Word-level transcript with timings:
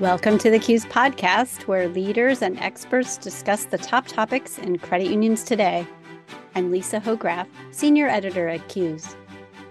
Welcome 0.00 0.36
to 0.40 0.50
the 0.50 0.58
CUES 0.58 0.84
podcast, 0.84 1.62
where 1.62 1.88
leaders 1.88 2.42
and 2.42 2.58
experts 2.58 3.16
discuss 3.16 3.64
the 3.64 3.78
top 3.78 4.06
topics 4.06 4.58
in 4.58 4.78
credit 4.78 5.06
unions 5.06 5.42
today. 5.42 5.86
I'm 6.54 6.70
Lisa 6.70 7.00
Hochgraf, 7.00 7.46
Senior 7.70 8.06
Editor 8.06 8.46
at 8.46 8.68
CUES. 8.68 9.16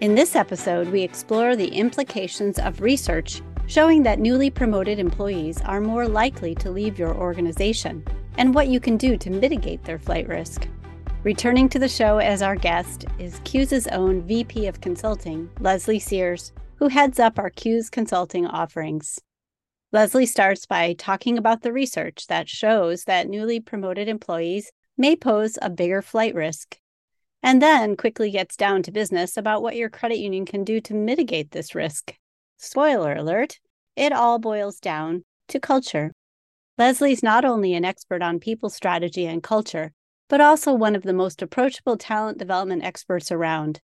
In 0.01 0.15
this 0.15 0.35
episode, 0.35 0.87
we 0.87 1.03
explore 1.03 1.55
the 1.55 1.67
implications 1.67 2.57
of 2.57 2.81
research 2.81 3.43
showing 3.67 4.01
that 4.01 4.17
newly 4.17 4.49
promoted 4.49 4.97
employees 4.97 5.61
are 5.61 5.79
more 5.79 6.07
likely 6.07 6.55
to 6.55 6.71
leave 6.71 6.97
your 6.97 7.13
organization 7.13 8.03
and 8.39 8.55
what 8.55 8.67
you 8.67 8.79
can 8.79 8.97
do 8.97 9.17
to 9.17 9.29
mitigate 9.29 9.83
their 9.83 9.99
flight 9.99 10.27
risk. 10.27 10.67
Returning 11.21 11.69
to 11.69 11.77
the 11.77 11.87
show 11.87 12.17
as 12.17 12.41
our 12.41 12.55
guest 12.55 13.05
is 13.19 13.41
CUES' 13.43 13.85
own 13.89 14.23
VP 14.23 14.65
of 14.65 14.81
Consulting, 14.81 15.51
Lesley 15.59 15.99
Sears, 15.99 16.51
who 16.77 16.87
heads 16.87 17.19
up 17.19 17.37
our 17.37 17.51
CUES 17.51 17.91
consulting 17.91 18.47
offerings. 18.47 19.19
Lesley 19.91 20.25
starts 20.25 20.65
by 20.65 20.93
talking 20.93 21.37
about 21.37 21.61
the 21.61 21.71
research 21.71 22.27
that 22.27 22.49
shows 22.49 23.03
that 23.03 23.29
newly 23.29 23.59
promoted 23.59 24.07
employees 24.07 24.71
may 24.97 25.15
pose 25.15 25.57
a 25.61 25.69
bigger 25.69 26.01
flight 26.01 26.35
risk, 26.35 26.77
and 27.43 27.61
then 27.61 27.95
quickly 27.95 28.31
gets 28.31 28.55
down 28.55 28.81
to 28.83 28.91
business 28.91 29.37
about 29.37 29.61
what 29.61 29.75
your 29.75 29.89
credit 29.89 30.17
union 30.17 30.45
can 30.45 30.63
do 30.63 30.81
to 30.81 30.93
mitigate 30.93 31.51
this 31.51 31.75
risk. 31.75 32.15
Spoiler 32.57 33.13
alert, 33.13 33.59
it 33.95 34.11
all 34.11 34.39
boils 34.39 34.79
down 34.79 35.23
to 35.49 35.59
culture. 35.59 36.11
Lesley's 36.77 37.23
not 37.23 37.45
only 37.45 37.73
an 37.73 37.85
expert 37.85 38.21
on 38.21 38.39
people 38.39 38.69
strategy 38.69 39.25
and 39.25 39.43
culture, 39.43 39.93
but 40.27 40.41
also 40.41 40.73
one 40.73 40.95
of 40.95 41.03
the 41.03 41.13
most 41.13 41.41
approachable 41.41 41.97
talent 41.97 42.37
development 42.37 42.83
experts 42.83 43.31
around. 43.31 43.79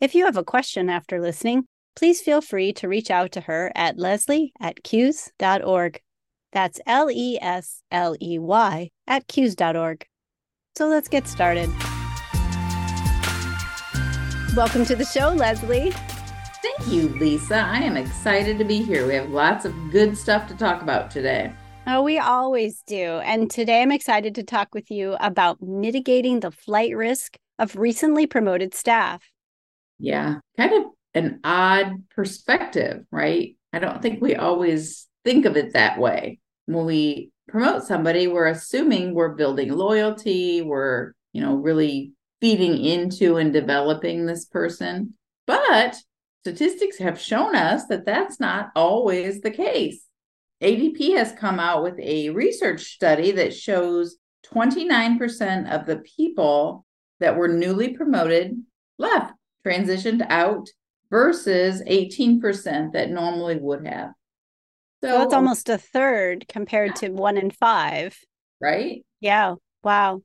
If 0.00 0.14
you 0.14 0.24
have 0.24 0.36
a 0.36 0.44
question 0.44 0.88
after 0.88 1.20
listening, 1.20 1.64
please 1.96 2.20
feel 2.20 2.40
free 2.40 2.72
to 2.74 2.88
reach 2.88 3.10
out 3.10 3.32
to 3.32 3.42
her 3.42 3.72
at 3.74 3.98
lesley 3.98 4.52
at 4.60 4.82
cues.org. 4.82 6.00
That's 6.52 6.80
L 6.86 7.10
E 7.10 7.38
S 7.40 7.82
L 7.90 8.16
E 8.20 8.38
Y 8.38 8.90
at 9.06 9.26
cues.org. 9.28 10.06
So 10.76 10.88
let's 10.88 11.08
get 11.08 11.28
started. 11.28 11.68
Welcome 14.56 14.84
to 14.86 14.96
the 14.96 15.04
show, 15.04 15.28
Lesley. 15.28 15.92
Thank 16.62 16.88
you, 16.88 17.08
Lisa. 17.20 17.56
I 17.56 17.78
am 17.78 17.96
excited 17.96 18.58
to 18.58 18.64
be 18.64 18.82
here. 18.82 19.06
We 19.06 19.14
have 19.14 19.30
lots 19.30 19.64
of 19.64 19.74
good 19.90 20.18
stuff 20.18 20.48
to 20.48 20.56
talk 20.56 20.82
about 20.82 21.10
today. 21.10 21.52
Oh, 21.86 22.02
we 22.02 22.18
always 22.18 22.82
do. 22.86 23.20
And 23.24 23.50
today 23.50 23.80
I'm 23.80 23.92
excited 23.92 24.34
to 24.34 24.42
talk 24.42 24.74
with 24.74 24.90
you 24.90 25.16
about 25.20 25.62
mitigating 25.62 26.40
the 26.40 26.50
flight 26.50 26.94
risk 26.94 27.36
of 27.58 27.76
recently 27.76 28.26
promoted 28.26 28.74
staff. 28.74 29.22
Yeah, 29.98 30.36
kind 30.56 30.72
of 30.72 30.84
an 31.14 31.40
odd 31.44 32.04
perspective, 32.10 33.04
right? 33.10 33.56
I 33.72 33.78
don't 33.78 34.02
think 34.02 34.20
we 34.20 34.36
always 34.36 35.06
think 35.24 35.44
of 35.44 35.56
it 35.56 35.72
that 35.72 35.98
way. 35.98 36.40
When 36.66 36.86
we 36.86 37.30
promote 37.48 37.84
somebody, 37.84 38.26
we're 38.26 38.46
assuming 38.46 39.14
we're 39.14 39.34
building 39.34 39.72
loyalty, 39.72 40.62
we're, 40.62 41.12
you 41.32 41.40
know, 41.40 41.56
really 41.56 42.12
feeding 42.40 42.82
into 42.82 43.36
and 43.36 43.52
developing 43.52 44.26
this 44.26 44.46
person. 44.46 45.14
But 45.46 45.96
statistics 46.42 46.98
have 46.98 47.20
shown 47.20 47.54
us 47.54 47.86
that 47.86 48.06
that's 48.06 48.40
not 48.40 48.70
always 48.74 49.40
the 49.40 49.50
case. 49.50 50.04
ADP 50.62 51.16
has 51.16 51.32
come 51.32 51.58
out 51.58 51.82
with 51.82 51.98
a 51.98 52.30
research 52.30 52.82
study 52.82 53.32
that 53.32 53.54
shows 53.54 54.16
29% 54.52 55.70
of 55.70 55.86
the 55.86 55.98
people 55.98 56.84
that 57.18 57.36
were 57.36 57.48
newly 57.48 57.94
promoted 57.94 58.62
left, 58.98 59.32
transitioned 59.66 60.26
out, 60.28 60.68
versus 61.10 61.82
18% 61.82 62.92
that 62.92 63.10
normally 63.10 63.56
would 63.56 63.86
have. 63.86 64.10
So, 65.02 65.08
so 65.08 65.22
it's 65.22 65.34
almost 65.34 65.68
a 65.68 65.78
third 65.78 66.46
compared 66.48 66.96
to 66.96 67.10
one 67.10 67.36
in 67.36 67.50
five. 67.50 68.18
Right? 68.60 69.04
Yeah. 69.20 69.54
Wow. 69.82 70.22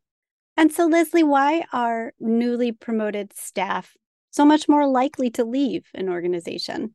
And 0.58 0.72
so, 0.72 0.86
Lesley, 0.86 1.24
why 1.24 1.66
are 1.74 2.14
newly 2.20 2.72
promoted 2.72 3.36
staff 3.36 3.96
so 4.32 4.46
much 4.46 4.68
more 4.68 4.88
likely 4.88 5.30
to 5.32 5.44
leave 5.44 5.86
an 5.94 6.10
organization? 6.10 6.94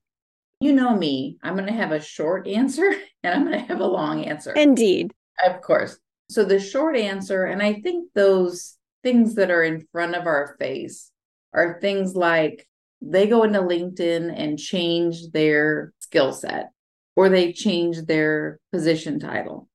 You 0.60 0.74
know 0.74 0.94
me, 0.94 1.38
I'm 1.42 1.54
going 1.54 1.66
to 1.66 1.72
have 1.72 1.92
a 1.92 2.00
short 2.00 2.46
answer 2.46 2.92
and 3.22 3.34
I'm 3.34 3.44
going 3.44 3.58
to 3.58 3.66
have 3.66 3.80
a 3.80 3.86
long 3.86 4.24
answer. 4.24 4.52
Indeed. 4.52 5.12
Of 5.44 5.62
course. 5.62 5.98
So, 6.28 6.44
the 6.44 6.60
short 6.60 6.96
answer, 6.96 7.44
and 7.44 7.62
I 7.62 7.80
think 7.80 8.10
those 8.14 8.76
things 9.02 9.34
that 9.34 9.50
are 9.50 9.62
in 9.62 9.86
front 9.90 10.14
of 10.14 10.26
our 10.26 10.54
face 10.58 11.10
are 11.52 11.80
things 11.80 12.14
like 12.14 12.68
they 13.02 13.26
go 13.26 13.42
into 13.42 13.60
LinkedIn 13.60 14.32
and 14.36 14.58
change 14.58 15.30
their 15.32 15.92
skill 16.00 16.32
set 16.32 16.70
or 17.16 17.28
they 17.28 17.52
change 17.52 18.02
their 18.02 18.58
position 18.72 19.18
title. 19.18 19.68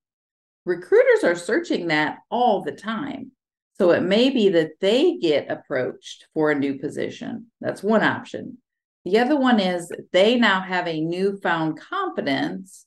Recruiters 0.65 1.23
are 1.23 1.35
searching 1.35 1.87
that 1.87 2.19
all 2.29 2.63
the 2.63 2.71
time. 2.71 3.31
So 3.77 3.91
it 3.91 4.03
may 4.03 4.29
be 4.29 4.49
that 4.49 4.79
they 4.79 5.17
get 5.17 5.51
approached 5.51 6.27
for 6.33 6.49
a 6.49 6.59
new 6.59 6.79
position. 6.79 7.47
That's 7.61 7.83
one 7.83 8.03
option. 8.03 8.57
The 9.03 9.19
other 9.19 9.37
one 9.37 9.59
is 9.59 9.91
they 10.11 10.39
now 10.39 10.61
have 10.61 10.87
a 10.87 11.01
newfound 11.01 11.79
confidence 11.79 12.85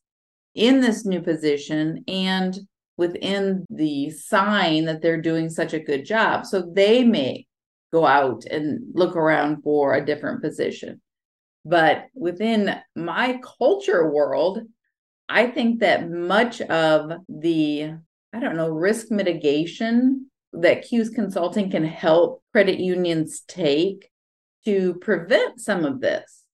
in 0.55 0.81
this 0.81 1.05
new 1.05 1.21
position 1.21 2.05
and 2.09 2.59
within 2.97 3.65
the 3.71 4.11
sign 4.11 4.87
that 4.87 5.01
they're 5.01 5.21
doing 5.21 5.49
such 5.51 5.73
a 5.73 5.79
good 5.79 6.05
job. 6.05 6.45
So 6.47 6.69
they 6.75 7.05
may 7.05 7.47
go 7.93 8.07
out 8.07 8.45
and 8.45 8.81
look 8.93 9.17
around 9.17 9.63
for 9.63 9.95
a 9.95 10.05
different 10.05 10.43
position. 10.43 11.01
But 11.65 12.07
within 12.15 12.77
my 12.95 13.41
culture 13.59 14.11
world, 14.11 14.61
I 15.29 15.47
think 15.47 15.81
that 15.81 16.11
much 16.11 16.61
of 16.63 17.13
the, 17.29 17.95
I 18.33 18.41
don't 18.41 18.57
know, 18.57 18.71
risk 18.71 19.11
mitigation 19.11 20.31
that 20.55 20.89
CUES 20.89 21.11
Consulting 21.11 21.71
can 21.71 21.85
help 21.85 22.43
credit 22.53 22.81
unions 22.81 23.43
take 23.47 24.11
to 24.65 24.95
prevent 24.95 25.61
some 25.61 25.85
of 25.85 26.01
this. 26.01 26.45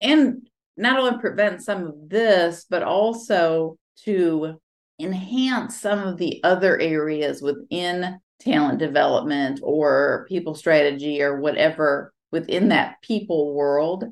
And 0.00 0.48
not 0.76 0.98
only 0.98 1.18
prevent 1.18 1.62
some 1.62 1.86
of 1.86 1.94
this, 2.08 2.66
but 2.68 2.82
also 2.82 3.76
to 4.04 4.60
enhance 5.00 5.80
some 5.80 6.00
of 6.00 6.16
the 6.18 6.42
other 6.42 6.78
areas 6.80 7.42
within 7.42 8.18
talent 8.40 8.78
development 8.78 9.60
or 9.62 10.26
people 10.28 10.54
strategy 10.54 11.22
or 11.22 11.40
whatever 11.40 12.12
within 12.32 12.68
that 12.68 13.00
people 13.02 13.54
world, 13.54 14.04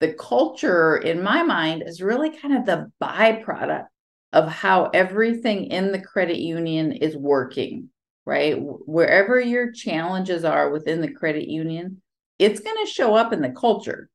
the 0.00 0.12
culture, 0.14 0.96
in 0.96 1.22
my 1.22 1.42
mind, 1.42 1.82
is 1.86 2.02
really 2.02 2.30
kind 2.30 2.56
of 2.56 2.66
the 2.66 2.90
byproduct 3.02 3.86
of 4.32 4.48
how 4.48 4.90
everything 4.92 5.66
in 5.66 5.92
the 5.92 6.00
credit 6.00 6.38
union 6.38 6.92
is 6.92 7.16
working, 7.16 7.88
right? 8.24 8.56
Wherever 8.58 9.40
your 9.40 9.72
challenges 9.72 10.44
are 10.44 10.70
within 10.70 11.00
the 11.00 11.12
credit 11.12 11.48
union, 11.48 12.02
it's 12.38 12.60
going 12.60 12.84
to 12.84 12.90
show 12.90 13.14
up 13.14 13.32
in 13.32 13.40
the 13.40 13.50
culture. 13.50 14.10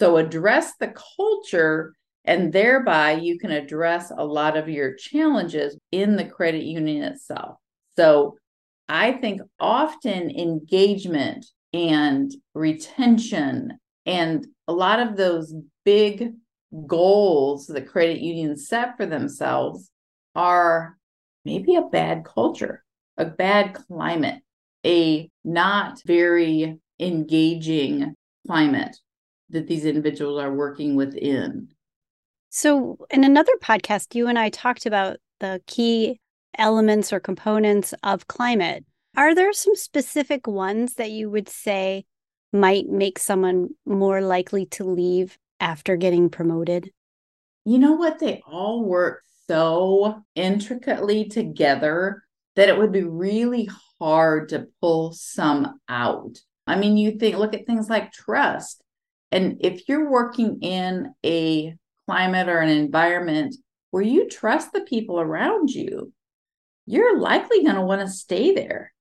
So 0.00 0.16
address 0.16 0.72
the 0.80 0.92
culture, 1.16 1.94
and 2.24 2.52
thereby 2.52 3.12
you 3.12 3.38
can 3.38 3.52
address 3.52 4.10
a 4.16 4.24
lot 4.24 4.56
of 4.56 4.68
your 4.68 4.94
challenges 4.94 5.76
in 5.92 6.16
the 6.16 6.24
credit 6.24 6.64
union 6.64 7.04
itself. 7.04 7.58
So 7.96 8.36
I 8.92 9.12
think 9.12 9.40
often 9.58 10.30
engagement 10.30 11.46
and 11.72 12.30
retention 12.52 13.78
and 14.04 14.46
a 14.68 14.72
lot 14.74 15.00
of 15.00 15.16
those 15.16 15.54
big 15.82 16.34
goals 16.86 17.68
that 17.68 17.88
credit 17.88 18.20
unions 18.20 18.68
set 18.68 18.98
for 18.98 19.06
themselves 19.06 19.90
are 20.34 20.98
maybe 21.46 21.74
a 21.76 21.88
bad 21.88 22.26
culture, 22.26 22.84
a 23.16 23.24
bad 23.24 23.72
climate, 23.72 24.42
a 24.84 25.30
not 25.42 26.02
very 26.04 26.78
engaging 27.00 28.14
climate 28.46 28.94
that 29.48 29.68
these 29.68 29.86
individuals 29.86 30.38
are 30.38 30.52
working 30.52 30.96
within. 30.96 31.68
So, 32.50 32.98
in 33.10 33.24
another 33.24 33.52
podcast, 33.62 34.14
you 34.14 34.26
and 34.26 34.38
I 34.38 34.50
talked 34.50 34.84
about 34.84 35.16
the 35.40 35.62
key 35.66 36.20
elements 36.58 37.10
or 37.10 37.20
components 37.20 37.94
of 38.02 38.28
climate. 38.28 38.84
Are 39.14 39.34
there 39.34 39.52
some 39.52 39.76
specific 39.76 40.46
ones 40.46 40.94
that 40.94 41.10
you 41.10 41.28
would 41.28 41.48
say 41.48 42.06
might 42.50 42.88
make 42.88 43.18
someone 43.18 43.70
more 43.84 44.22
likely 44.22 44.64
to 44.66 44.84
leave 44.84 45.38
after 45.60 45.96
getting 45.96 46.30
promoted? 46.30 46.90
You 47.66 47.78
know 47.78 47.92
what? 47.92 48.18
They 48.18 48.42
all 48.46 48.82
work 48.82 49.22
so 49.46 50.22
intricately 50.34 51.26
together 51.26 52.22
that 52.56 52.70
it 52.70 52.78
would 52.78 52.90
be 52.90 53.04
really 53.04 53.68
hard 54.00 54.48
to 54.48 54.68
pull 54.80 55.12
some 55.12 55.78
out. 55.90 56.38
I 56.66 56.76
mean, 56.76 56.96
you 56.96 57.18
think, 57.18 57.36
look 57.36 57.52
at 57.52 57.66
things 57.66 57.90
like 57.90 58.12
trust. 58.12 58.82
And 59.30 59.58
if 59.60 59.88
you're 59.88 60.10
working 60.10 60.60
in 60.62 61.12
a 61.24 61.76
climate 62.06 62.48
or 62.48 62.60
an 62.60 62.70
environment 62.70 63.56
where 63.90 64.02
you 64.02 64.28
trust 64.28 64.72
the 64.72 64.80
people 64.80 65.20
around 65.20 65.70
you, 65.70 66.12
you're 66.86 67.18
likely 67.18 67.62
going 67.62 67.76
to 67.76 67.82
want 67.82 68.00
to 68.00 68.08
stay 68.08 68.54
there, 68.54 68.92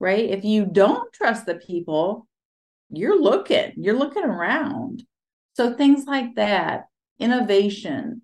right? 0.00 0.28
If 0.30 0.44
you 0.44 0.66
don't 0.66 1.12
trust 1.12 1.46
the 1.46 1.54
people, 1.54 2.26
you're 2.90 3.20
looking, 3.20 3.72
you're 3.76 3.98
looking 3.98 4.24
around. 4.24 5.04
So 5.54 5.74
things 5.74 6.06
like 6.06 6.34
that, 6.36 6.86
innovation, 7.18 8.22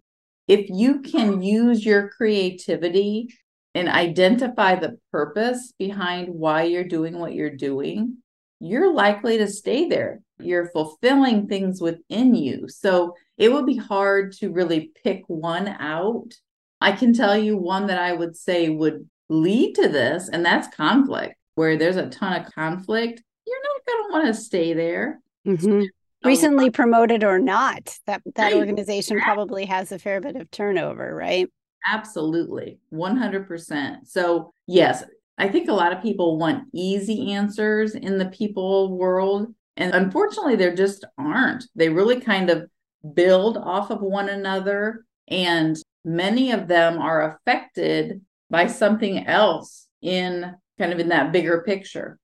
if 0.48 0.70
you 0.70 1.00
can 1.00 1.42
use 1.42 1.84
your 1.84 2.08
creativity 2.08 3.34
and 3.74 3.88
identify 3.88 4.74
the 4.74 4.98
purpose 5.12 5.72
behind 5.78 6.28
why 6.28 6.62
you're 6.62 6.84
doing 6.84 7.18
what 7.18 7.34
you're 7.34 7.50
doing, 7.50 8.18
you're 8.58 8.92
likely 8.92 9.36
to 9.38 9.46
stay 9.46 9.88
there. 9.88 10.20
You're 10.38 10.70
fulfilling 10.70 11.46
things 11.46 11.80
within 11.80 12.34
you. 12.34 12.68
So 12.68 13.14
it 13.36 13.52
would 13.52 13.66
be 13.66 13.76
hard 13.76 14.32
to 14.38 14.50
really 14.50 14.92
pick 15.04 15.24
one 15.26 15.68
out. 15.68 16.32
I 16.80 16.92
can 16.92 17.12
tell 17.12 17.36
you 17.36 17.56
one 17.56 17.86
that 17.88 17.98
I 17.98 18.12
would 18.12 18.36
say 18.36 18.68
would 18.70 19.08
lead 19.28 19.74
to 19.74 19.88
this, 19.88 20.28
and 20.28 20.44
that's 20.44 20.74
conflict. 20.74 21.34
Where 21.56 21.76
there's 21.76 21.96
a 21.96 22.08
ton 22.08 22.40
of 22.40 22.52
conflict, 22.54 23.22
you're 23.46 23.62
not 23.62 23.86
going 23.86 24.04
to 24.04 24.12
want 24.12 24.26
to 24.28 24.40
stay 24.40 24.72
there. 24.72 25.20
Mm-hmm. 25.46 25.82
Recently 26.24 26.70
promoted 26.70 27.24
or 27.24 27.38
not, 27.38 27.94
that 28.06 28.22
that 28.34 28.54
organization 28.54 29.20
probably 29.20 29.64
has 29.66 29.92
a 29.92 29.98
fair 29.98 30.20
bit 30.20 30.36
of 30.36 30.50
turnover, 30.50 31.14
right? 31.14 31.48
Absolutely, 31.86 32.78
100%. 32.92 33.98
So, 34.04 34.52
yes, 34.66 35.04
I 35.38 35.48
think 35.48 35.68
a 35.68 35.74
lot 35.74 35.92
of 35.92 36.02
people 36.02 36.38
want 36.38 36.64
easy 36.72 37.32
answers 37.32 37.94
in 37.94 38.18
the 38.18 38.26
people 38.26 38.96
world. 38.96 39.54
And 39.76 39.94
unfortunately, 39.94 40.56
there 40.56 40.74
just 40.74 41.04
aren't. 41.18 41.64
They 41.74 41.90
really 41.90 42.20
kind 42.20 42.50
of 42.50 42.68
build 43.14 43.56
off 43.56 43.90
of 43.90 44.00
one 44.00 44.28
another. 44.28 45.04
And 45.28 45.76
many 46.04 46.52
of 46.52 46.66
them 46.66 46.98
are 46.98 47.36
affected 47.36 48.20
by 48.50 48.66
something 48.66 49.26
else 49.26 49.86
in 50.02 50.54
kind 50.78 50.92
of 50.92 50.98
in 50.98 51.08
that 51.08 51.32
bigger 51.32 51.62
picture. 51.62 52.18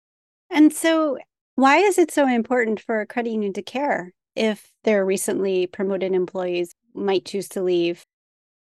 And 0.51 0.73
so, 0.73 1.19
why 1.55 1.79
is 1.79 1.99
it 1.99 2.11
so 2.11 2.27
important 2.27 2.81
for 2.81 3.01
a 3.01 3.07
credit 3.07 3.31
union 3.31 3.53
to 3.55 3.63
care 3.63 4.13
if 4.35 4.71
their 4.85 5.05
recently 5.05 5.67
promoted 5.67 6.13
employees 6.13 6.75
might 6.95 7.25
choose 7.25 7.49
to 7.51 7.63
leave? 7.63 8.05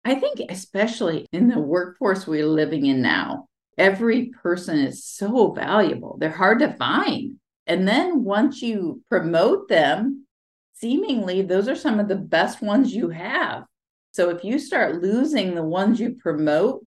I 0.04 0.14
think, 0.14 0.40
especially 0.48 1.26
in 1.32 1.48
the 1.48 1.58
workforce 1.58 2.26
we're 2.26 2.46
living 2.46 2.86
in 2.86 3.02
now, 3.02 3.48
every 3.76 4.26
person 4.42 4.78
is 4.78 5.04
so 5.04 5.52
valuable. 5.52 6.16
They're 6.18 6.30
hard 6.30 6.60
to 6.60 6.72
find. 6.74 7.36
And 7.66 7.86
then 7.86 8.24
once 8.24 8.62
you 8.62 9.02
promote 9.08 9.68
them, 9.68 10.26
seemingly 10.74 11.42
those 11.42 11.68
are 11.68 11.76
some 11.76 12.00
of 12.00 12.08
the 12.08 12.16
best 12.16 12.62
ones 12.62 12.94
you 12.94 13.10
have. 13.10 13.64
So 14.12 14.30
if 14.30 14.42
you 14.42 14.58
start 14.58 15.02
losing 15.02 15.54
the 15.54 15.62
ones 15.62 16.00
you 16.00 16.16
promote, 16.18 16.84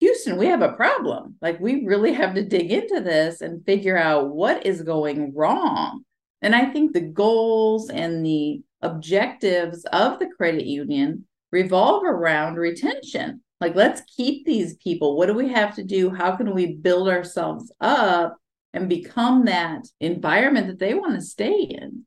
Houston, 0.00 0.36
we 0.36 0.46
have 0.46 0.62
a 0.62 0.72
problem. 0.72 1.36
Like 1.40 1.58
we 1.60 1.84
really 1.84 2.12
have 2.12 2.34
to 2.34 2.44
dig 2.44 2.70
into 2.70 3.00
this 3.00 3.40
and 3.40 3.64
figure 3.64 3.96
out 3.96 4.30
what 4.30 4.64
is 4.64 4.82
going 4.82 5.34
wrong. 5.34 6.04
And 6.40 6.54
I 6.54 6.66
think 6.66 6.92
the 6.92 7.00
goals 7.00 7.90
and 7.90 8.24
the 8.24 8.62
objectives 8.82 9.84
of 9.86 10.18
the 10.18 10.28
credit 10.36 10.66
union 10.66 11.24
revolve 11.50 12.04
around 12.04 12.56
retention. 12.56 13.42
Like, 13.60 13.74
let's 13.74 14.02
keep 14.16 14.46
these 14.46 14.76
people. 14.76 15.16
What 15.16 15.26
do 15.26 15.34
we 15.34 15.48
have 15.48 15.74
to 15.76 15.82
do? 15.82 16.10
How 16.10 16.36
can 16.36 16.54
we 16.54 16.76
build 16.76 17.08
ourselves 17.08 17.72
up 17.80 18.36
and 18.72 18.88
become 18.88 19.46
that 19.46 19.88
environment 20.00 20.68
that 20.68 20.78
they 20.78 20.94
want 20.94 21.14
to 21.14 21.20
stay 21.20 21.62
in? 21.62 22.04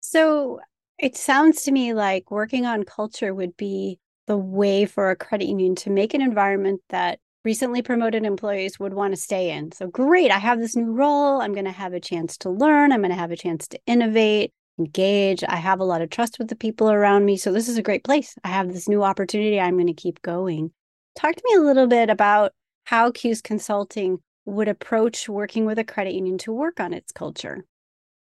So, 0.00 0.60
it 0.98 1.16
sounds 1.16 1.62
to 1.62 1.72
me 1.72 1.92
like 1.92 2.30
working 2.30 2.64
on 2.64 2.84
culture 2.84 3.34
would 3.34 3.56
be 3.56 3.98
the 4.28 4.38
way 4.38 4.84
for 4.84 5.10
a 5.10 5.16
credit 5.16 5.48
union 5.48 5.74
to 5.74 5.90
make 5.90 6.14
an 6.14 6.20
environment 6.22 6.80
that 6.90 7.18
recently 7.44 7.80
promoted 7.80 8.24
employees 8.24 8.78
would 8.78 8.92
want 8.92 9.14
to 9.14 9.20
stay 9.20 9.50
in. 9.50 9.72
So, 9.72 9.88
great, 9.88 10.30
I 10.30 10.38
have 10.38 10.60
this 10.60 10.76
new 10.76 10.92
role. 10.92 11.40
I'm 11.40 11.54
going 11.54 11.64
to 11.64 11.72
have 11.72 11.94
a 11.94 12.00
chance 12.00 12.36
to 12.38 12.50
learn, 12.50 12.92
I'm 12.92 13.00
going 13.00 13.10
to 13.10 13.16
have 13.16 13.32
a 13.32 13.36
chance 13.36 13.66
to 13.68 13.80
innovate, 13.86 14.52
engage. 14.78 15.42
I 15.42 15.56
have 15.56 15.80
a 15.80 15.84
lot 15.84 16.02
of 16.02 16.10
trust 16.10 16.38
with 16.38 16.48
the 16.48 16.56
people 16.56 16.90
around 16.90 17.24
me. 17.24 17.36
So, 17.38 17.52
this 17.52 17.68
is 17.68 17.78
a 17.78 17.82
great 17.82 18.04
place. 18.04 18.36
I 18.44 18.48
have 18.48 18.72
this 18.72 18.88
new 18.88 19.02
opportunity. 19.02 19.58
I'm 19.58 19.76
going 19.76 19.86
to 19.86 19.94
keep 19.94 20.20
going. 20.22 20.72
Talk 21.16 21.34
to 21.34 21.42
me 21.44 21.54
a 21.56 21.64
little 21.64 21.86
bit 21.86 22.10
about 22.10 22.52
how 22.84 23.10
CUES 23.10 23.40
Consulting 23.40 24.18
would 24.44 24.68
approach 24.68 25.28
working 25.28 25.64
with 25.64 25.78
a 25.78 25.84
credit 25.84 26.14
union 26.14 26.38
to 26.38 26.52
work 26.52 26.80
on 26.80 26.92
its 26.92 27.12
culture. 27.12 27.64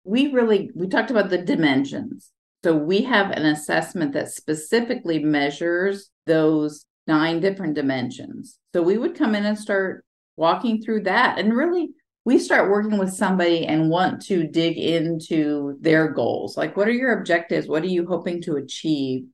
We 0.03 0.31
really 0.31 0.71
we 0.75 0.87
talked 0.87 1.11
about 1.11 1.29
the 1.29 1.37
dimensions. 1.37 2.32
So 2.63 2.75
we 2.75 3.01
have 3.03 3.31
an 3.31 3.45
assessment 3.45 4.13
that 4.13 4.31
specifically 4.31 5.19
measures 5.19 6.09
those 6.25 6.85
nine 7.07 7.41
different 7.41 7.73
dimensions. 7.75 8.57
So 8.73 8.81
we 8.81 8.97
would 8.97 9.15
come 9.15 9.35
in 9.35 9.45
and 9.45 9.59
start 9.59 10.05
walking 10.37 10.81
through 10.81 11.03
that 11.03 11.37
and 11.37 11.53
really 11.53 11.89
we 12.25 12.39
start 12.39 12.71
working 12.71 12.97
with 12.97 13.13
somebody 13.13 13.65
and 13.65 13.89
want 13.89 14.21
to 14.23 14.47
dig 14.47 14.77
into 14.77 15.77
their 15.81 16.07
goals. 16.07 16.55
Like 16.55 16.77
what 16.77 16.87
are 16.87 16.91
your 16.91 17.19
objectives? 17.19 17.67
What 17.67 17.83
are 17.83 17.87
you 17.87 18.07
hoping 18.07 18.41
to 18.43 18.55
achieve? 18.55 19.25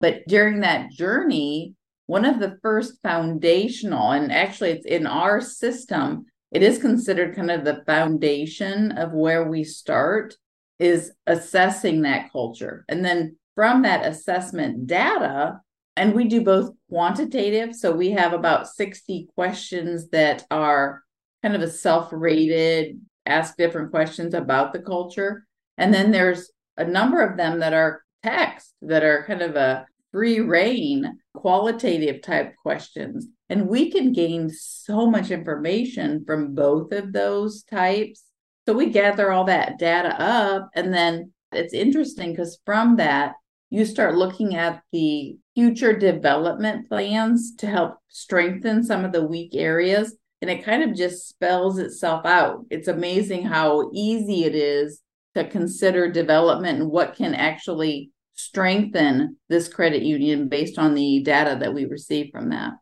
But 0.00 0.20
during 0.28 0.60
that 0.60 0.90
journey, 0.90 1.74
one 2.06 2.24
of 2.24 2.38
the 2.38 2.56
first 2.62 3.02
foundational, 3.02 4.12
and 4.12 4.30
actually 4.30 4.70
it's 4.70 4.86
in 4.86 5.08
our 5.08 5.40
system, 5.40 6.26
it 6.52 6.62
is 6.62 6.78
considered 6.78 7.34
kind 7.34 7.50
of 7.50 7.64
the 7.64 7.82
foundation 7.84 8.92
of 8.92 9.12
where 9.12 9.48
we 9.48 9.64
start 9.64 10.36
is 10.78 11.12
assessing 11.26 12.02
that 12.02 12.30
culture. 12.32 12.84
And 12.88 13.04
then 13.04 13.36
from 13.54 13.82
that 13.82 14.06
assessment 14.06 14.86
data, 14.86 15.60
and 15.96 16.14
we 16.14 16.24
do 16.24 16.42
both 16.42 16.74
quantitative. 16.90 17.74
So 17.74 17.90
we 17.90 18.10
have 18.10 18.34
about 18.34 18.68
60 18.68 19.28
questions 19.34 20.10
that 20.10 20.44
are 20.50 21.02
kind 21.42 21.56
of 21.56 21.62
a 21.62 21.70
self 21.70 22.10
rated, 22.12 23.00
ask 23.24 23.56
different 23.56 23.90
questions 23.90 24.34
about 24.34 24.72
the 24.72 24.80
culture. 24.80 25.46
And 25.78 25.92
then 25.92 26.10
there's 26.10 26.50
a 26.76 26.84
number 26.84 27.22
of 27.22 27.36
them 27.36 27.60
that 27.60 27.72
are 27.72 28.02
text 28.22 28.74
that 28.82 29.04
are 29.04 29.24
kind 29.26 29.42
of 29.42 29.56
a 29.56 29.86
free 30.12 30.40
reign 30.40 31.18
qualitative 31.34 32.22
type 32.22 32.54
questions. 32.62 33.26
And 33.48 33.68
we 33.68 33.90
can 33.90 34.12
gain 34.12 34.50
so 34.50 35.10
much 35.10 35.30
information 35.30 36.24
from 36.26 36.54
both 36.54 36.92
of 36.92 37.12
those 37.12 37.62
types. 37.62 38.24
So 38.66 38.74
we 38.74 38.86
gather 38.90 39.30
all 39.30 39.44
that 39.44 39.78
data 39.78 40.20
up. 40.20 40.70
And 40.74 40.92
then 40.92 41.32
it's 41.52 41.74
interesting 41.74 42.32
because 42.32 42.58
from 42.64 42.96
that, 42.96 43.34
you 43.70 43.84
start 43.84 44.16
looking 44.16 44.56
at 44.56 44.82
the 44.92 45.36
future 45.54 45.96
development 45.96 46.88
plans 46.88 47.54
to 47.56 47.66
help 47.66 47.98
strengthen 48.08 48.84
some 48.84 49.04
of 49.04 49.12
the 49.12 49.26
weak 49.26 49.54
areas. 49.54 50.16
And 50.42 50.50
it 50.50 50.64
kind 50.64 50.82
of 50.82 50.94
just 50.94 51.28
spells 51.28 51.78
itself 51.78 52.26
out. 52.26 52.66
It's 52.70 52.88
amazing 52.88 53.44
how 53.44 53.90
easy 53.92 54.44
it 54.44 54.54
is 54.54 55.00
to 55.34 55.48
consider 55.48 56.10
development 56.10 56.80
and 56.80 56.90
what 56.90 57.16
can 57.16 57.34
actually 57.34 58.10
strengthen 58.34 59.36
this 59.48 59.68
credit 59.68 60.02
union 60.02 60.48
based 60.48 60.78
on 60.78 60.94
the 60.94 61.22
data 61.22 61.56
that 61.60 61.74
we 61.74 61.86
receive 61.86 62.30
from 62.30 62.50
that. 62.50 62.72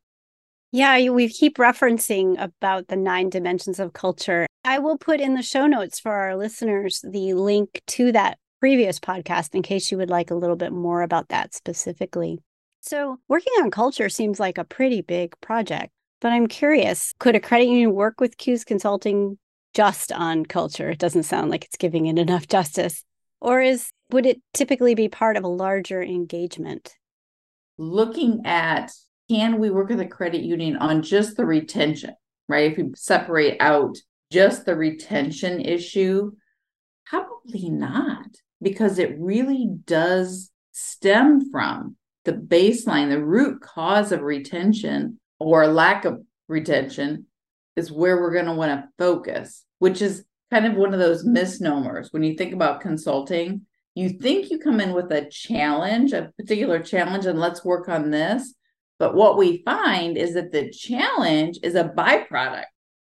Yeah, 0.74 1.08
we 1.10 1.28
keep 1.28 1.58
referencing 1.58 2.34
about 2.36 2.88
the 2.88 2.96
nine 2.96 3.30
dimensions 3.30 3.78
of 3.78 3.92
culture. 3.92 4.44
I 4.64 4.80
will 4.80 4.98
put 4.98 5.20
in 5.20 5.34
the 5.34 5.42
show 5.42 5.68
notes 5.68 6.00
for 6.00 6.10
our 6.10 6.34
listeners 6.34 7.00
the 7.08 7.34
link 7.34 7.80
to 7.86 8.10
that 8.10 8.38
previous 8.58 8.98
podcast 8.98 9.54
in 9.54 9.62
case 9.62 9.92
you 9.92 9.98
would 9.98 10.10
like 10.10 10.32
a 10.32 10.34
little 10.34 10.56
bit 10.56 10.72
more 10.72 11.02
about 11.02 11.28
that 11.28 11.54
specifically. 11.54 12.40
So, 12.80 13.20
working 13.28 13.52
on 13.60 13.70
culture 13.70 14.08
seems 14.08 14.40
like 14.40 14.58
a 14.58 14.64
pretty 14.64 15.00
big 15.00 15.40
project, 15.40 15.92
but 16.20 16.32
I'm 16.32 16.48
curious 16.48 17.14
could 17.20 17.36
a 17.36 17.40
credit 17.40 17.68
union 17.68 17.92
work 17.92 18.20
with 18.20 18.36
CUES 18.36 18.64
Consulting 18.64 19.38
just 19.74 20.10
on 20.10 20.44
culture? 20.44 20.90
It 20.90 20.98
doesn't 20.98 21.22
sound 21.22 21.52
like 21.52 21.66
it's 21.66 21.76
giving 21.76 22.06
it 22.06 22.18
enough 22.18 22.48
justice. 22.48 23.04
Or 23.40 23.62
is 23.62 23.92
would 24.10 24.26
it 24.26 24.42
typically 24.52 24.96
be 24.96 25.08
part 25.08 25.36
of 25.36 25.44
a 25.44 25.48
larger 25.48 26.02
engagement? 26.02 26.96
Looking 27.78 28.44
at 28.44 28.90
can 29.30 29.58
we 29.58 29.70
work 29.70 29.88
with 29.88 30.00
a 30.00 30.06
credit 30.06 30.42
union 30.42 30.76
on 30.76 31.02
just 31.02 31.36
the 31.36 31.46
retention, 31.46 32.14
right? 32.48 32.72
If 32.72 32.78
we 32.78 32.92
separate 32.96 33.56
out 33.60 33.96
just 34.30 34.66
the 34.66 34.76
retention 34.76 35.60
issue, 35.60 36.32
probably 37.06 37.70
not, 37.70 38.26
because 38.60 38.98
it 38.98 39.16
really 39.18 39.68
does 39.84 40.50
stem 40.72 41.50
from 41.50 41.96
the 42.24 42.32
baseline, 42.32 43.10
the 43.10 43.24
root 43.24 43.60
cause 43.60 44.12
of 44.12 44.22
retention 44.22 45.20
or 45.38 45.66
lack 45.66 46.04
of 46.04 46.22
retention 46.48 47.26
is 47.76 47.92
where 47.92 48.20
we're 48.20 48.32
going 48.32 48.46
to 48.46 48.52
want 48.52 48.70
to 48.72 48.88
focus, 48.98 49.64
which 49.78 50.00
is 50.00 50.24
kind 50.50 50.66
of 50.66 50.74
one 50.74 50.94
of 50.94 51.00
those 51.00 51.24
misnomers 51.24 52.08
when 52.12 52.22
you 52.22 52.34
think 52.34 52.52
about 52.52 52.80
consulting. 52.80 53.62
You 53.94 54.10
think 54.10 54.50
you 54.50 54.58
come 54.58 54.80
in 54.80 54.92
with 54.92 55.10
a 55.12 55.28
challenge, 55.30 56.12
a 56.12 56.32
particular 56.36 56.80
challenge, 56.80 57.26
and 57.26 57.38
let's 57.38 57.64
work 57.64 57.88
on 57.88 58.10
this. 58.10 58.54
But 58.98 59.14
what 59.14 59.36
we 59.36 59.62
find 59.64 60.16
is 60.16 60.34
that 60.34 60.52
the 60.52 60.70
challenge 60.70 61.58
is 61.62 61.74
a 61.74 61.84
byproduct. 61.84 62.64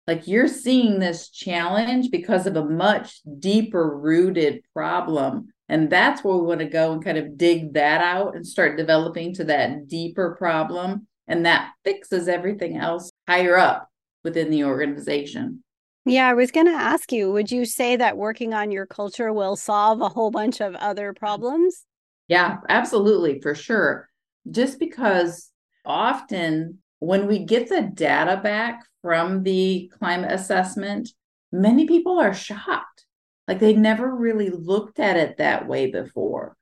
Like 0.07 0.27
you're 0.27 0.47
seeing 0.47 0.99
this 0.99 1.29
challenge 1.29 2.11
because 2.11 2.47
of 2.47 2.55
a 2.55 2.65
much 2.65 3.21
deeper 3.39 3.97
rooted 3.97 4.63
problem. 4.73 5.53
And 5.69 5.89
that's 5.89 6.23
where 6.23 6.35
we 6.35 6.45
want 6.45 6.59
to 6.59 6.65
go 6.65 6.91
and 6.91 7.03
kind 7.03 7.17
of 7.17 7.37
dig 7.37 7.73
that 7.75 8.01
out 8.01 8.35
and 8.35 8.45
start 8.45 8.77
developing 8.77 9.33
to 9.35 9.43
that 9.45 9.87
deeper 9.87 10.35
problem. 10.35 11.07
And 11.27 11.45
that 11.45 11.71
fixes 11.85 12.27
everything 12.27 12.77
else 12.77 13.09
higher 13.27 13.57
up 13.57 13.89
within 14.23 14.49
the 14.49 14.65
organization. 14.65 15.63
Yeah, 16.03 16.27
I 16.27 16.33
was 16.33 16.51
going 16.51 16.65
to 16.65 16.73
ask 16.73 17.11
you, 17.11 17.31
would 17.31 17.51
you 17.51 17.63
say 17.63 17.95
that 17.95 18.17
working 18.17 18.53
on 18.53 18.71
your 18.71 18.87
culture 18.87 19.31
will 19.31 19.55
solve 19.55 20.01
a 20.01 20.09
whole 20.09 20.31
bunch 20.31 20.59
of 20.59 20.75
other 20.75 21.13
problems? 21.13 21.85
Yeah, 22.27 22.57
absolutely, 22.69 23.39
for 23.39 23.53
sure. 23.55 24.09
just 24.49 24.79
because 24.79 25.50
often 25.85 26.79
when 26.99 27.27
we 27.27 27.39
get 27.39 27.69
the 27.69 27.81
data 27.81 28.39
back 28.41 28.83
from 29.01 29.43
the 29.43 29.91
climate 29.97 30.31
assessment, 30.31 31.09
many 31.51 31.87
people 31.87 32.19
are 32.19 32.33
shocked. 32.33 33.05
Like 33.47 33.59
they 33.59 33.73
never 33.73 34.13
really 34.15 34.49
looked 34.49 34.99
at 34.99 35.17
it 35.17 35.37
that 35.37 35.67
way 35.67 35.91
before. 35.91 36.55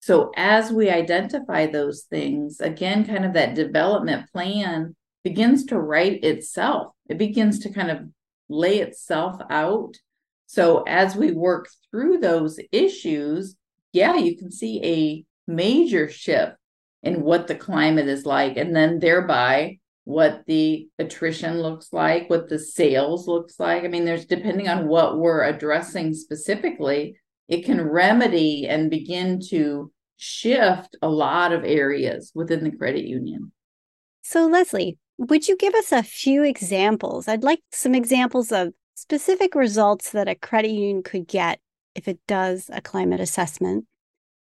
So, 0.00 0.32
as 0.36 0.70
we 0.70 0.90
identify 0.90 1.66
those 1.66 2.02
things, 2.10 2.60
again, 2.60 3.06
kind 3.06 3.24
of 3.24 3.32
that 3.34 3.54
development 3.54 4.30
plan 4.32 4.94
begins 5.22 5.64
to 5.66 5.80
write 5.80 6.22
itself. 6.24 6.92
It 7.08 7.16
begins 7.16 7.60
to 7.60 7.72
kind 7.72 7.90
of 7.90 8.00
lay 8.50 8.80
itself 8.80 9.40
out. 9.48 9.94
So, 10.46 10.82
as 10.82 11.16
we 11.16 11.32
work 11.32 11.68
through 11.90 12.18
those 12.18 12.58
issues, 12.70 13.56
yeah, 13.92 14.16
you 14.16 14.36
can 14.36 14.50
see 14.50 14.84
a 14.84 15.50
major 15.50 16.10
shift 16.10 16.56
in 17.04 17.22
what 17.22 17.46
the 17.46 17.54
climate 17.54 18.08
is 18.08 18.26
like, 18.26 18.56
and 18.56 18.74
then 18.74 18.98
thereby 18.98 19.78
what 20.04 20.42
the 20.46 20.88
attrition 20.98 21.62
looks 21.62 21.92
like, 21.92 22.28
what 22.28 22.48
the 22.48 22.58
sales 22.58 23.26
looks 23.26 23.58
like. 23.58 23.84
I 23.84 23.88
mean, 23.88 24.04
there's 24.04 24.26
depending 24.26 24.68
on 24.68 24.88
what 24.88 25.18
we're 25.18 25.44
addressing 25.44 26.14
specifically, 26.14 27.16
it 27.48 27.64
can 27.64 27.80
remedy 27.80 28.66
and 28.66 28.90
begin 28.90 29.40
to 29.50 29.92
shift 30.16 30.96
a 31.02 31.08
lot 31.08 31.52
of 31.52 31.64
areas 31.64 32.32
within 32.34 32.64
the 32.64 32.76
credit 32.76 33.04
union. 33.04 33.52
So, 34.22 34.46
Lesley, 34.46 34.98
would 35.18 35.48
you 35.48 35.56
give 35.56 35.74
us 35.74 35.92
a 35.92 36.02
few 36.02 36.42
examples? 36.42 37.28
I'd 37.28 37.44
like 37.44 37.60
some 37.72 37.94
examples 37.94 38.52
of 38.52 38.72
specific 38.94 39.54
results 39.54 40.10
that 40.10 40.28
a 40.28 40.34
credit 40.34 40.70
union 40.70 41.02
could 41.02 41.26
get 41.26 41.60
if 41.94 42.08
it 42.08 42.18
does 42.26 42.70
a 42.72 42.80
climate 42.80 43.20
assessment. 43.20 43.86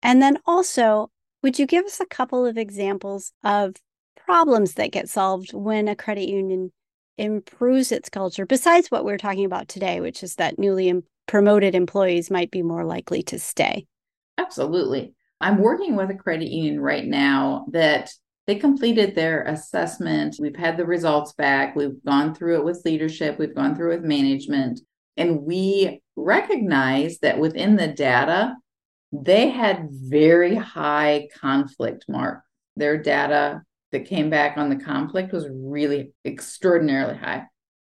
And 0.02 0.20
then 0.20 0.38
also, 0.46 1.10
would 1.42 1.58
you 1.58 1.66
give 1.66 1.84
us 1.84 2.00
a 2.00 2.06
couple 2.06 2.46
of 2.46 2.56
examples 2.56 3.32
of 3.44 3.74
problems 4.16 4.74
that 4.74 4.92
get 4.92 5.08
solved 5.08 5.52
when 5.52 5.88
a 5.88 5.96
credit 5.96 6.28
union 6.28 6.72
improves 7.18 7.92
its 7.92 8.08
culture, 8.08 8.46
besides 8.46 8.90
what 8.90 9.04
we're 9.04 9.18
talking 9.18 9.44
about 9.44 9.68
today, 9.68 10.00
which 10.00 10.22
is 10.22 10.36
that 10.36 10.58
newly 10.58 11.02
promoted 11.26 11.74
employees 11.74 12.30
might 12.30 12.50
be 12.50 12.62
more 12.62 12.84
likely 12.84 13.22
to 13.22 13.38
stay? 13.38 13.86
Absolutely. 14.38 15.14
I'm 15.40 15.58
working 15.58 15.96
with 15.96 16.10
a 16.10 16.14
credit 16.14 16.48
union 16.48 16.80
right 16.80 17.04
now 17.04 17.66
that 17.72 18.10
they 18.46 18.54
completed 18.56 19.14
their 19.14 19.44
assessment. 19.44 20.36
We've 20.38 20.56
had 20.56 20.76
the 20.76 20.86
results 20.86 21.32
back. 21.32 21.76
We've 21.76 22.02
gone 22.04 22.34
through 22.34 22.56
it 22.56 22.64
with 22.64 22.82
leadership, 22.84 23.38
we've 23.38 23.54
gone 23.54 23.74
through 23.74 23.92
it 23.92 23.96
with 24.00 24.04
management, 24.04 24.80
and 25.16 25.42
we 25.42 26.00
recognize 26.16 27.18
that 27.18 27.38
within 27.38 27.76
the 27.76 27.88
data, 27.88 28.54
they 29.12 29.50
had 29.50 29.88
very 29.90 30.54
high 30.54 31.28
conflict 31.38 32.06
mark. 32.08 32.42
Their 32.76 32.96
data 32.96 33.62
that 33.92 34.06
came 34.06 34.30
back 34.30 34.56
on 34.56 34.70
the 34.70 34.82
conflict 34.82 35.32
was 35.32 35.46
really 35.50 36.12
extraordinarily 36.24 37.16
high. 37.16 37.44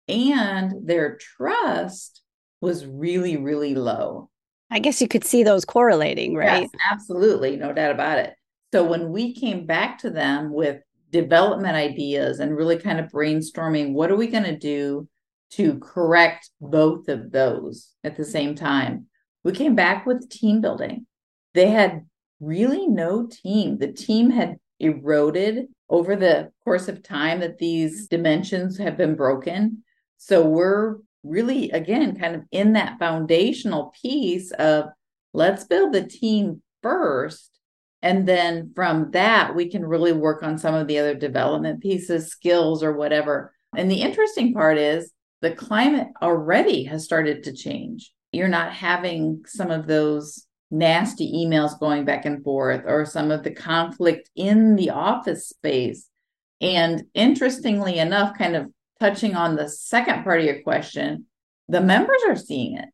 And 0.09 0.87
their 0.87 1.17
trust 1.17 2.23
was 2.61 2.85
really, 2.87 3.37
really 3.37 3.75
low. 3.77 4.29
I 4.71 4.81
guess 4.81 5.01
you 5.01 5.07
could 5.07 5.25
see 5.25 5.45
those 5.45 5.65
correlating, 5.65 6.35
right? 6.35 6.63
Yes, 6.63 6.71
absolutely. 6.91 7.57
No 7.57 7.73
doubt 7.73 7.93
about 7.93 8.19
it. 8.19 8.35
So 8.73 8.85
when 8.85 9.11
we 9.11 9.35
came 9.35 9.67
back 9.67 9.99
to 9.99 10.11
them 10.11 10.53
with 10.53 10.81
development 11.11 11.77
ideas 11.77 12.41
and 12.41 12.57
really 12.57 12.79
kind 12.79 12.99
of 12.99 13.13
brainstorming, 13.13 13.93
what 13.93 14.11
are 14.11 14.17
we 14.17 14.27
going 14.27 14.45
to 14.45 14.59
do 14.59 15.07
to 15.53 15.79
correct 15.79 16.51
both 16.61 17.09
of 17.09 17.31
those 17.31 17.91
at 18.03 18.17
the 18.17 18.25
same 18.25 18.55
time? 18.55 19.07
We 19.45 19.53
came 19.53 19.75
back 19.75 20.07
with 20.07 20.31
team 20.31 20.61
building. 20.61 21.07
They 21.55 21.69
had 21.69 22.07
really 22.41 22.87
no 22.87 23.27
team. 23.27 23.79
The 23.79 23.93
team 23.93 24.31
had 24.31 24.57
eroded 24.81 25.67
over 25.89 26.17
the 26.17 26.51
course 26.65 26.89
of 26.89 27.03
time 27.03 27.41
that 27.41 27.59
these 27.59 28.09
dimensions 28.09 28.79
have 28.79 28.97
been 28.97 29.15
broken. 29.15 29.85
So 30.19 30.45
we're 30.47 30.97
really, 31.23 31.71
again, 31.71 32.19
kind 32.19 32.35
of 32.35 32.43
in 32.51 32.73
that 32.73 32.99
foundational 32.99 33.93
piece 34.03 34.51
of 34.53 34.87
let's 35.33 35.65
build 35.65 35.93
the 35.93 36.05
team 36.05 36.63
first. 36.83 37.51
And 38.03 38.27
then 38.27 38.73
from 38.75 39.13
that, 39.13 39.55
we 39.55 39.71
can 39.71 39.85
really 39.85 40.13
work 40.13 40.43
on 40.43 40.59
some 40.59 40.75
of 40.75 40.89
the 40.89 40.99
other 40.99 41.15
development 41.15 41.81
pieces, 41.81 42.29
skills, 42.29 42.83
or 42.83 42.93
whatever. 42.95 43.55
And 43.77 43.91
the 43.91 44.03
interesting 44.03 44.53
part 44.53 44.77
is 44.79 45.13
the 45.41 45.53
climate 45.53 46.09
already 46.21 46.85
has 46.85 47.05
started 47.05 47.45
to 47.45 47.53
change. 47.53 48.13
You're 48.33 48.49
not 48.49 48.73
having 48.73 49.45
some 49.47 49.71
of 49.71 49.87
those 49.87 50.47
nasty 50.73 51.31
emails 51.33 51.79
going 51.79 52.05
back 52.05 52.25
and 52.25 52.43
forth 52.43 52.83
or 52.87 53.05
some 53.05 53.31
of 53.31 53.45
the 53.45 53.51
conflict 53.51 54.31
in 54.35 54.75
the 54.75 54.91
office 54.91 55.49
space. 55.49 56.09
And 56.61 57.05
interestingly 57.15 57.99
enough, 57.99 58.37
kind 58.37 58.57
of 58.57 58.73
touching 58.99 59.37
on 59.37 59.55
the 59.55 59.69
second 59.69 60.25
part 60.25 60.41
of 60.41 60.47
your 60.47 60.63
question, 60.63 61.27
the 61.69 61.81
members 61.81 62.23
are 62.27 62.37
seeing 62.37 62.79
it, 62.79 62.89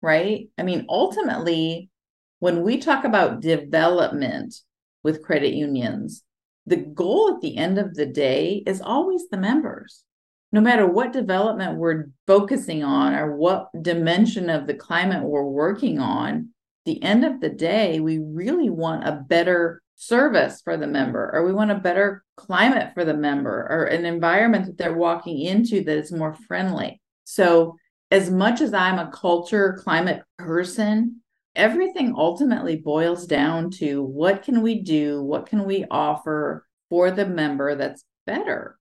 right? 0.00 0.48
I 0.56 0.62
mean, 0.62 0.86
ultimately, 0.88 1.90
when 2.38 2.62
we 2.62 2.78
talk 2.78 3.04
about 3.04 3.40
development 3.40 4.54
with 5.02 5.22
credit 5.22 5.54
unions, 5.54 6.22
the 6.66 6.76
goal 6.76 7.34
at 7.34 7.40
the 7.40 7.56
end 7.56 7.78
of 7.78 7.94
the 7.94 8.06
day 8.06 8.62
is 8.66 8.80
always 8.80 9.28
the 9.28 9.36
members. 9.36 10.04
No 10.52 10.60
matter 10.60 10.86
what 10.86 11.12
development 11.12 11.78
we're 11.78 12.06
focusing 12.26 12.84
on 12.84 13.14
or 13.14 13.36
what 13.36 13.68
dimension 13.82 14.48
of 14.48 14.66
the 14.66 14.74
climate 14.74 15.24
we're 15.24 15.42
working 15.42 15.98
on, 15.98 16.50
the 16.86 17.02
end 17.02 17.24
of 17.24 17.40
the 17.40 17.50
day, 17.50 18.00
we 18.00 18.18
really 18.18 18.70
want 18.70 19.06
a 19.06 19.12
better 19.28 19.82
service 19.96 20.60
for 20.62 20.76
the 20.76 20.86
member, 20.86 21.30
or 21.32 21.44
we 21.44 21.52
want 21.52 21.70
a 21.70 21.76
better 21.76 22.24
climate 22.36 22.92
for 22.94 23.04
the 23.04 23.14
member, 23.14 23.66
or 23.68 23.84
an 23.84 24.04
environment 24.06 24.66
that 24.66 24.78
they're 24.78 24.94
walking 24.94 25.40
into 25.40 25.84
that 25.84 25.98
is 25.98 26.12
more 26.12 26.34
friendly. 26.46 27.00
So, 27.24 27.76
as 28.10 28.30
much 28.30 28.60
as 28.60 28.72
I'm 28.72 28.98
a 28.98 29.10
culture 29.10 29.80
climate 29.82 30.22
person, 30.38 31.22
everything 31.56 32.14
ultimately 32.16 32.76
boils 32.76 33.26
down 33.26 33.70
to 33.70 34.02
what 34.02 34.42
can 34.42 34.62
we 34.62 34.80
do? 34.80 35.22
What 35.22 35.46
can 35.46 35.64
we 35.64 35.84
offer 35.90 36.64
for 36.88 37.10
the 37.10 37.26
member 37.26 37.74
that's 37.74 38.04
better? 38.26 38.78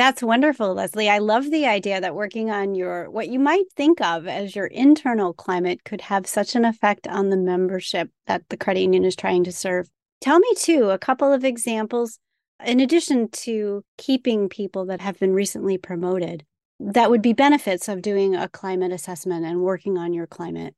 That's 0.00 0.22
wonderful, 0.22 0.72
Lesley. 0.72 1.10
I 1.10 1.18
love 1.18 1.50
the 1.50 1.66
idea 1.66 2.00
that 2.00 2.14
working 2.14 2.50
on 2.50 2.74
your 2.74 3.10
what 3.10 3.28
you 3.28 3.38
might 3.38 3.70
think 3.76 4.00
of 4.00 4.26
as 4.26 4.56
your 4.56 4.64
internal 4.64 5.34
climate 5.34 5.84
could 5.84 6.00
have 6.00 6.26
such 6.26 6.56
an 6.56 6.64
effect 6.64 7.06
on 7.06 7.28
the 7.28 7.36
membership 7.36 8.08
that 8.26 8.48
the 8.48 8.56
credit 8.56 8.80
union 8.80 9.04
is 9.04 9.14
trying 9.14 9.44
to 9.44 9.52
serve. 9.52 9.90
Tell 10.22 10.38
me 10.38 10.48
too 10.56 10.88
a 10.88 10.96
couple 10.96 11.30
of 11.30 11.44
examples 11.44 12.18
in 12.64 12.80
addition 12.80 13.28
to 13.28 13.84
keeping 13.98 14.48
people 14.48 14.86
that 14.86 15.02
have 15.02 15.18
been 15.18 15.34
recently 15.34 15.76
promoted 15.76 16.46
that 16.78 17.10
would 17.10 17.20
be 17.20 17.34
benefits 17.34 17.86
of 17.86 18.00
doing 18.00 18.34
a 18.34 18.48
climate 18.48 18.92
assessment 18.92 19.44
and 19.44 19.60
working 19.60 19.98
on 19.98 20.14
your 20.14 20.26
climate. 20.26 20.74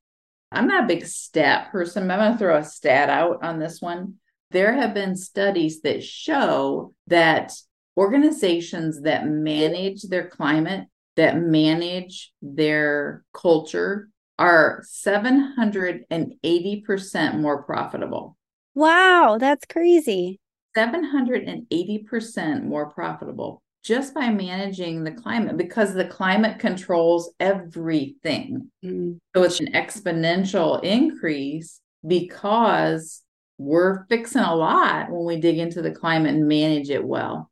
I'm 0.50 0.66
not 0.66 0.82
a 0.82 0.88
big 0.88 1.06
stat 1.06 1.70
person, 1.70 2.08
but 2.08 2.14
I'm 2.14 2.18
going 2.18 2.32
to 2.32 2.38
throw 2.38 2.58
a 2.58 2.64
stat 2.64 3.08
out 3.08 3.44
on 3.44 3.60
this 3.60 3.80
one. 3.80 4.14
There 4.50 4.72
have 4.72 4.94
been 4.94 5.14
studies 5.14 5.82
that 5.82 6.02
show 6.02 6.92
that 7.06 7.52
organizations 7.96 9.00
that 9.02 9.26
manage 9.26 10.02
their 10.02 10.28
climate, 10.28 10.86
that 11.16 11.38
manage 11.38 12.32
their 12.40 13.24
culture, 13.34 14.08
are 14.38 14.82
780% 14.84 17.40
more 17.40 17.62
profitable. 17.62 18.36
Wow, 18.74 19.36
that's 19.38 19.66
crazy. 19.66 20.40
780% 20.76 22.64
more 22.64 22.90
profitable 22.90 23.62
just 23.84 24.14
by 24.14 24.30
managing 24.30 25.02
the 25.02 25.10
climate 25.10 25.56
because 25.56 25.92
the 25.92 26.04
climate 26.04 26.58
controls 26.58 27.32
everything. 27.40 28.70
Mm-hmm. 28.84 29.14
So 29.34 29.42
it's 29.42 29.60
an 29.60 29.72
exponential 29.72 30.82
increase 30.82 31.80
because 32.06 33.22
we're 33.58 34.06
fixing 34.06 34.42
a 34.42 34.54
lot 34.54 35.10
when 35.10 35.24
we 35.24 35.40
dig 35.40 35.58
into 35.58 35.82
the 35.82 35.90
climate 35.90 36.34
and 36.34 36.48
manage 36.48 36.90
it 36.90 37.04
well. 37.04 37.50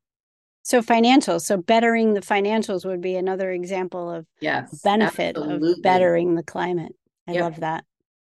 So 0.63 0.83
financials, 0.83 1.43
so 1.43 1.57
bettering 1.57 2.15
the 2.15 2.21
financials 2.21 2.85
would 2.85 3.01
be 3.01 3.17
another 3.17 3.51
example 3.51 4.11
of 4.11 4.27
yes, 4.41 4.81
benefit 4.83 5.37
absolutely. 5.37 5.73
of 5.73 5.83
bettering 5.83 6.35
the 6.35 6.43
climate. 6.43 6.93
I 7.27 7.33
yep. 7.33 7.43
love 7.43 7.61
that. 7.61 7.85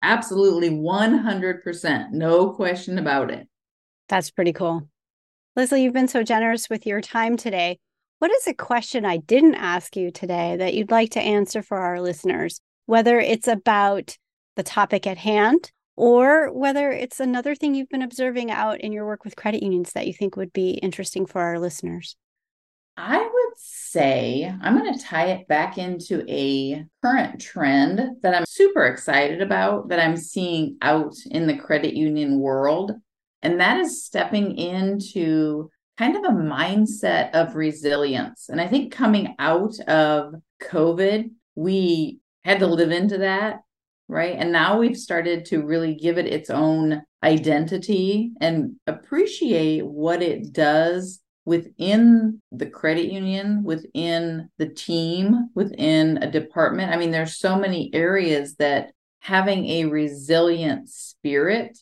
Absolutely 0.01 0.69
100%. 0.69 2.11
No 2.11 2.51
question 2.51 2.97
about 2.97 3.31
it. 3.31 3.47
That's 4.09 4.31
pretty 4.31 4.53
cool. 4.53 4.87
Lesley, 5.55 5.83
you've 5.83 5.93
been 5.93 6.07
so 6.07 6.23
generous 6.23 6.69
with 6.69 6.85
your 6.85 7.01
time 7.01 7.37
today. 7.37 7.79
What 8.19 8.31
is 8.31 8.47
a 8.47 8.53
question 8.53 9.05
I 9.05 9.17
didn't 9.17 9.55
ask 9.55 9.95
you 9.95 10.11
today 10.11 10.57
that 10.57 10.73
you'd 10.73 10.91
like 10.91 11.11
to 11.11 11.21
answer 11.21 11.61
for 11.61 11.77
our 11.77 12.01
listeners, 12.01 12.59
whether 12.85 13.19
it's 13.19 13.47
about 13.47 14.17
the 14.55 14.63
topic 14.63 15.05
at 15.05 15.17
hand 15.17 15.71
or 15.95 16.51
whether 16.51 16.91
it's 16.91 17.19
another 17.19 17.55
thing 17.55 17.73
you've 17.73 17.89
been 17.89 18.01
observing 18.01 18.51
out 18.51 18.81
in 18.81 18.91
your 18.91 19.05
work 19.05 19.23
with 19.23 19.35
credit 19.35 19.63
unions 19.63 19.93
that 19.93 20.07
you 20.07 20.13
think 20.13 20.35
would 20.35 20.53
be 20.53 20.71
interesting 20.71 21.25
for 21.25 21.41
our 21.41 21.59
listeners? 21.59 22.15
I 22.97 23.19
would 23.19 23.53
say 23.57 24.53
I'm 24.61 24.77
going 24.77 24.93
to 24.93 25.03
tie 25.03 25.27
it 25.27 25.47
back 25.47 25.77
into 25.77 26.25
a 26.29 26.85
current 27.03 27.41
trend 27.41 28.17
that 28.23 28.33
I'm 28.33 28.45
super 28.45 28.85
excited 28.85 29.41
about 29.41 29.89
that 29.89 29.99
I'm 29.99 30.17
seeing 30.17 30.77
out 30.81 31.15
in 31.29 31.47
the 31.47 31.57
credit 31.57 31.93
union 31.93 32.39
world. 32.39 32.93
And 33.41 33.59
that 33.59 33.79
is 33.79 34.03
stepping 34.03 34.57
into 34.57 35.69
kind 35.97 36.15
of 36.15 36.23
a 36.23 36.35
mindset 36.35 37.31
of 37.31 37.55
resilience. 37.55 38.49
And 38.49 38.59
I 38.59 38.67
think 38.67 38.93
coming 38.93 39.35
out 39.39 39.79
of 39.81 40.35
COVID, 40.63 41.31
we 41.55 42.19
had 42.43 42.59
to 42.59 42.67
live 42.67 42.91
into 42.91 43.19
that, 43.19 43.61
right? 44.07 44.35
And 44.37 44.51
now 44.51 44.79
we've 44.79 44.97
started 44.97 45.45
to 45.45 45.63
really 45.63 45.95
give 45.95 46.17
it 46.17 46.27
its 46.27 46.49
own 46.49 47.01
identity 47.23 48.31
and 48.39 48.75
appreciate 48.87 49.85
what 49.85 50.21
it 50.21 50.53
does 50.53 51.21
within 51.45 52.41
the 52.51 52.65
credit 52.65 53.11
union, 53.11 53.63
within 53.63 54.49
the 54.57 54.69
team, 54.69 55.49
within 55.53 56.17
a 56.21 56.31
department. 56.31 56.91
I 56.91 56.97
mean, 56.97 57.11
there's 57.11 57.37
so 57.37 57.57
many 57.57 57.91
areas 57.93 58.55
that 58.55 58.91
having 59.19 59.65
a 59.67 59.85
resilient 59.85 60.89
spirit, 60.89 61.77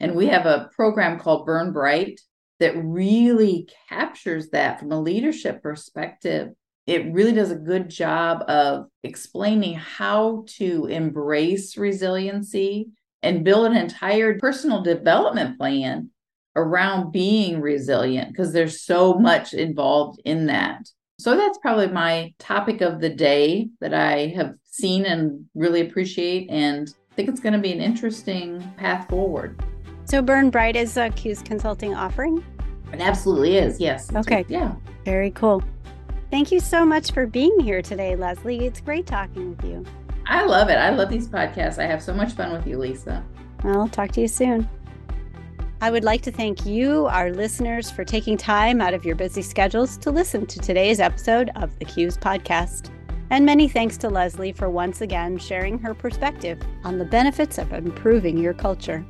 and 0.00 0.14
we 0.14 0.26
have 0.26 0.46
a 0.46 0.68
program 0.74 1.18
called 1.18 1.46
Burn 1.46 1.72
Bright 1.72 2.20
that 2.58 2.74
really 2.76 3.68
captures 3.88 4.50
that 4.50 4.78
from 4.78 4.92
a 4.92 5.00
leadership 5.00 5.62
perspective. 5.62 6.50
It 6.86 7.12
really 7.12 7.32
does 7.32 7.52
a 7.52 7.56
good 7.56 7.88
job 7.88 8.42
of 8.48 8.86
explaining 9.04 9.74
how 9.74 10.44
to 10.58 10.86
embrace 10.86 11.76
resiliency 11.76 12.88
and 13.22 13.44
build 13.44 13.66
an 13.66 13.76
entire 13.76 14.38
personal 14.38 14.82
development 14.82 15.58
plan 15.58 16.10
around 16.56 17.12
being 17.12 17.60
resilient 17.60 18.28
because 18.28 18.52
there's 18.52 18.82
so 18.82 19.14
much 19.14 19.54
involved 19.54 20.20
in 20.24 20.46
that. 20.46 20.88
So 21.20 21.36
that's 21.36 21.58
probably 21.58 21.86
my 21.86 22.34
topic 22.40 22.80
of 22.80 23.00
the 23.00 23.10
day 23.10 23.68
that 23.80 23.94
I 23.94 24.32
have 24.34 24.54
seen 24.64 25.06
and 25.06 25.44
really 25.54 25.82
appreciate 25.82 26.50
and 26.50 26.92
think 27.14 27.28
it's 27.28 27.40
going 27.40 27.52
to 27.52 27.60
be 27.60 27.72
an 27.72 27.80
interesting 27.80 28.60
path 28.76 29.08
forward. 29.08 29.62
So 30.04 30.20
Burn 30.20 30.50
Bright 30.50 30.74
is 30.74 30.96
a 30.96 31.10
CUES 31.10 31.42
consulting 31.42 31.94
offering? 31.94 32.44
It 32.92 33.00
absolutely 33.00 33.56
is, 33.56 33.78
yes. 33.78 34.12
Okay. 34.16 34.44
Yeah. 34.48 34.74
Very 35.04 35.30
cool. 35.30 35.62
Thank 36.32 36.50
you 36.50 36.60
so 36.60 36.86
much 36.86 37.12
for 37.12 37.26
being 37.26 37.60
here 37.60 37.82
today, 37.82 38.16
Lesley. 38.16 38.64
It's 38.64 38.80
great 38.80 39.06
talking 39.06 39.50
with 39.50 39.62
you. 39.66 39.84
I 40.26 40.46
love 40.46 40.70
it. 40.70 40.76
I 40.76 40.88
love 40.88 41.10
these 41.10 41.28
podcasts. 41.28 41.78
I 41.78 41.84
have 41.84 42.02
so 42.02 42.14
much 42.14 42.32
fun 42.32 42.54
with 42.54 42.66
you, 42.66 42.78
Lisa. 42.78 43.22
I'll 43.64 43.86
talk 43.86 44.12
to 44.12 44.22
you 44.22 44.28
soon. 44.28 44.66
I 45.82 45.90
would 45.90 46.04
like 46.04 46.22
to 46.22 46.32
thank 46.32 46.64
you, 46.64 47.04
our 47.04 47.30
listeners, 47.32 47.90
for 47.90 48.02
taking 48.02 48.38
time 48.38 48.80
out 48.80 48.94
of 48.94 49.04
your 49.04 49.14
busy 49.14 49.42
schedules 49.42 49.98
to 49.98 50.10
listen 50.10 50.46
to 50.46 50.58
today's 50.58 51.00
episode 51.00 51.50
of 51.56 51.78
the 51.78 51.84
CUES 51.84 52.16
podcast. 52.16 52.88
And 53.28 53.44
many 53.44 53.68
thanks 53.68 53.98
to 53.98 54.08
Lesley 54.08 54.52
for 54.52 54.70
once 54.70 55.02
again 55.02 55.36
sharing 55.36 55.78
her 55.80 55.92
perspective 55.92 56.58
on 56.82 56.96
the 56.96 57.04
benefits 57.04 57.58
of 57.58 57.74
improving 57.74 58.38
your 58.38 58.54
culture. 58.54 59.04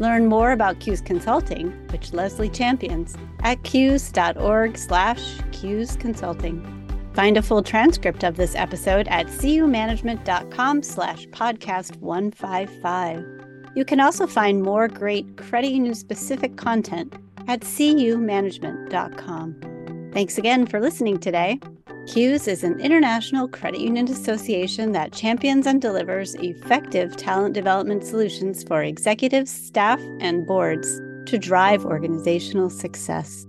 Learn 0.00 0.26
more 0.26 0.50
about 0.50 0.80
CUES 0.80 1.02
Consulting, 1.02 1.70
which 1.90 2.12
Lesley 2.12 2.48
champions, 2.48 3.16
at 3.40 3.62
cues.org 3.62 4.76
slash 4.76 5.38
CUES 5.52 5.94
Consulting. 5.96 6.80
Find 7.14 7.36
a 7.36 7.42
full 7.42 7.62
transcript 7.62 8.24
of 8.24 8.36
this 8.36 8.54
episode 8.54 9.08
at 9.08 9.26
cumanagement.com 9.26 10.82
slash 10.82 11.26
podcast 11.28 11.96
155. 11.96 13.24
You 13.76 13.84
can 13.84 14.00
also 14.00 14.26
find 14.26 14.62
more 14.62 14.88
great 14.88 15.36
credit 15.36 15.70
union 15.70 15.94
specific 15.94 16.56
content 16.56 17.14
at 17.46 17.60
cumanagement.com. 17.60 20.10
Thanks 20.12 20.38
again 20.38 20.66
for 20.66 20.80
listening 20.80 21.18
today. 21.18 21.60
CUES 22.06 22.48
is 22.48 22.64
an 22.64 22.80
international 22.80 23.48
credit 23.48 23.80
union 23.80 24.08
association 24.08 24.92
that 24.92 25.12
champions 25.12 25.66
and 25.66 25.80
delivers 25.80 26.34
effective 26.36 27.16
talent 27.16 27.54
development 27.54 28.04
solutions 28.04 28.64
for 28.64 28.82
executives, 28.82 29.50
staff, 29.50 30.00
and 30.20 30.46
boards 30.46 31.00
to 31.26 31.38
drive 31.38 31.84
organizational 31.84 32.70
success. 32.70 33.46